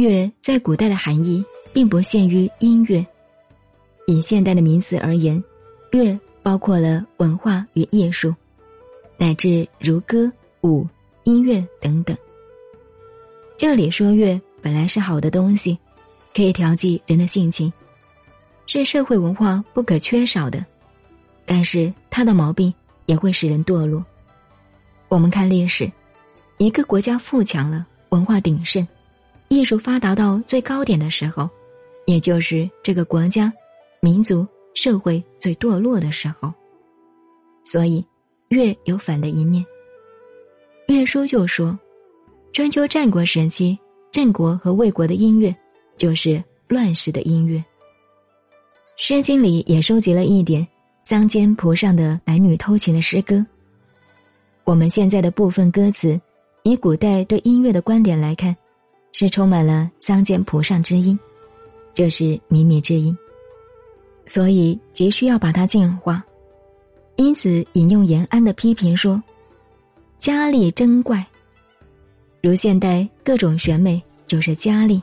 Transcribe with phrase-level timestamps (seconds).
[0.00, 3.06] 乐在古代的含义并不限于音乐，
[4.06, 5.42] 以现代的名词而言，
[5.92, 8.34] 乐包括了文化与艺术，
[9.18, 10.32] 乃至如歌、
[10.62, 10.86] 舞、
[11.24, 12.16] 音乐等等。
[13.58, 15.78] 这里说乐本来是好的东西，
[16.34, 17.70] 可以调剂人的性情，
[18.66, 20.64] 是社会文化不可缺少的，
[21.44, 22.72] 但是它的毛病
[23.04, 24.02] 也会使人堕落。
[25.08, 25.92] 我们看历史，
[26.56, 28.88] 一个国家富强了，文化鼎盛。
[29.50, 31.50] 艺术发达到最高点的时候，
[32.06, 33.52] 也就是这个国家、
[34.00, 36.54] 民族、社会最堕落的时候。
[37.64, 38.02] 所以，
[38.48, 39.66] 乐有反的一面。
[40.86, 41.76] 乐书就说，
[42.52, 43.76] 春秋战国时期，
[44.12, 45.52] 郑国和魏国的音乐
[45.96, 47.58] 就是乱世的音乐。
[48.96, 50.64] 《诗经》里也收集了一点
[51.02, 53.44] 乡间谱上的男女偷情的诗歌。
[54.62, 56.18] 我们现在的部分歌词，
[56.62, 58.56] 以古代对音乐的观点来看。
[59.12, 61.18] 是充满了乡间菩上之音，
[61.92, 63.16] 这是靡靡之音，
[64.24, 66.24] 所以急需要把它净化。
[67.16, 69.22] 因此引用延安的批评说
[70.18, 71.24] ：“佳丽真怪。”
[72.42, 75.02] 如现代各种选美就是佳丽，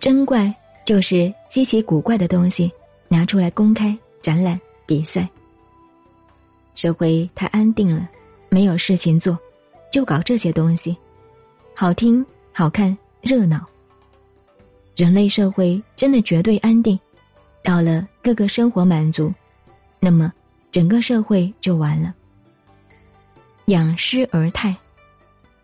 [0.00, 0.54] 真怪
[0.86, 2.72] 就是稀奇古怪的东西
[3.08, 5.28] 拿出来公开展览比赛。
[6.74, 8.08] 社会太安定了，
[8.48, 9.38] 没有事情做，
[9.92, 10.96] 就搞这些东西，
[11.74, 12.96] 好听好看。
[13.22, 13.64] 热闹。
[14.94, 16.98] 人类社会真的绝对安定，
[17.62, 19.32] 到了各个生活满足，
[19.98, 20.30] 那么
[20.70, 22.14] 整个社会就完了。
[23.66, 24.76] 养失而泰，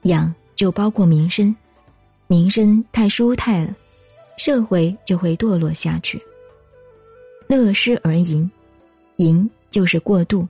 [0.04, 1.54] 养就包括民生，
[2.26, 3.74] 民生太舒泰了，
[4.38, 6.18] 社会就会堕落下去。
[7.48, 8.50] 乐失而淫，
[9.16, 10.46] 淫就是过度。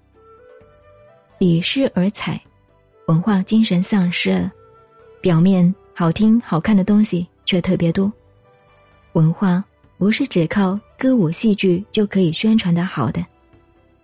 [1.39, 2.41] 礼失而采，
[3.06, 4.53] 文化精神丧失了，
[5.20, 5.75] 表面。
[5.98, 8.12] 好听好看的东西却特别多，
[9.14, 9.64] 文化
[9.96, 13.27] 不是只靠歌舞戏剧就可以宣传的好的，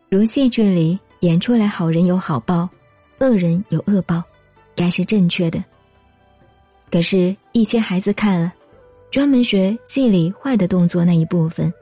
[0.08, 2.68] 如戏剧里演出来好人有好报，
[3.20, 4.20] 恶人有恶报，
[4.74, 5.64] 该是正确的。
[6.90, 8.52] 可是，一些孩子看了，
[9.12, 11.72] 专门学戏里坏的动作那一部分，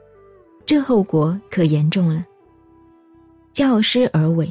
[0.63, 2.23] 这后果可严重了。
[3.51, 4.47] 教师而为，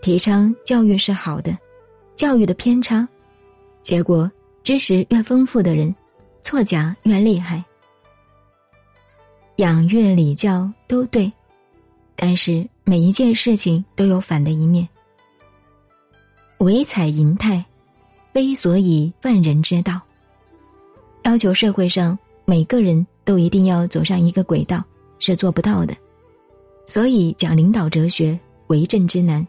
[0.00, 1.54] 提倡教育是好的，
[2.16, 3.06] 教育的偏差，
[3.82, 4.32] 结果。
[4.64, 5.94] 知识越丰富的人，
[6.40, 7.62] 错假越厉害。
[9.56, 11.30] 养乐礼教都对，
[12.16, 14.88] 但是每一件事情都有反的一面。
[16.60, 17.62] 唯采淫态，
[18.32, 20.00] 非所以犯人之道。
[21.24, 24.82] 要求社会上每个人都一定要走上一个轨道，
[25.18, 25.94] 是做不到的。
[26.86, 28.38] 所以讲领导哲学，
[28.68, 29.46] 为政之难，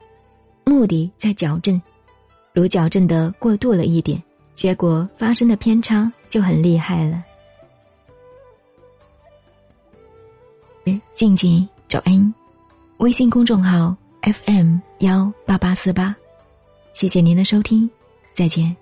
[0.65, 1.81] 目的在矫正，
[2.53, 4.21] 如矫正的过度了一点。
[4.55, 7.23] 结果发生的偏差就很厉害了。
[11.13, 12.33] 静静找恩，
[12.97, 16.15] 微信公众号 FM 幺八八四八，
[16.93, 17.89] 谢谢您的收听，
[18.33, 18.75] 再见。